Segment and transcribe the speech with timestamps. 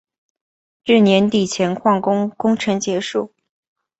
[0.83, 3.31] 至年底前扩修工程结束。